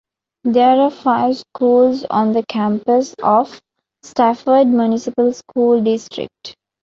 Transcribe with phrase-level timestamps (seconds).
[0.45, 3.61] There are five schools on the campus of
[4.01, 6.55] Stafford Municipal School District.